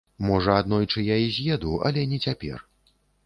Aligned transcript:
Можа, 0.27 0.53
аднойчы 0.61 1.03
я 1.09 1.17
і 1.25 1.29
з'еду, 1.37 1.75
але 1.89 2.05
не 2.13 2.19
цяпер. 2.27 2.57